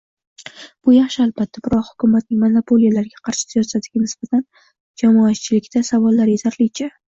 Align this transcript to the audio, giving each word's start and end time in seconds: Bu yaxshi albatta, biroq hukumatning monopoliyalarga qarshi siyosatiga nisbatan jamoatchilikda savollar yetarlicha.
Bu 0.85 0.93
yaxshi 0.95 1.19
albatta, 1.25 1.61
biroq 1.67 1.83
hukumatning 1.89 2.39
monopoliyalarga 2.45 3.23
qarshi 3.29 3.47
siyosatiga 3.53 4.03
nisbatan 4.07 4.43
jamoatchilikda 5.05 5.85
savollar 5.93 6.35
yetarlicha. 6.37 6.93